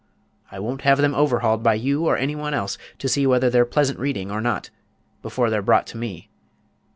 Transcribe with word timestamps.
I 0.51 0.57
won't 0.57 0.81
have 0.81 0.97
them 0.97 1.13
overhauled 1.13 1.61
by 1.61 1.75
you, 1.75 2.07
or 2.07 2.17
any 2.17 2.35
one, 2.35 2.53
to 2.53 3.07
see 3.07 3.27
whether 3.27 3.51
they're 3.51 3.65
pleasant 3.67 3.99
reading 3.99 4.31
or 4.31 4.41
not, 4.41 4.71
before 5.21 5.51
they're 5.51 5.61
brought 5.61 5.85
to 5.93 5.97
me. 5.99 6.31